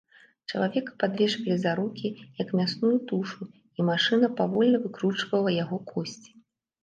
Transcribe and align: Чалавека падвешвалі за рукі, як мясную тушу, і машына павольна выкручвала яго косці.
Чалавека 0.51 0.91
падвешвалі 1.01 1.57
за 1.65 1.73
рукі, 1.79 2.07
як 2.43 2.53
мясную 2.61 2.93
тушу, 3.11 3.41
і 3.81 3.87
машына 3.91 4.27
павольна 4.39 4.77
выкручвала 4.87 5.49
яго 5.63 5.77
косці. 5.93 6.31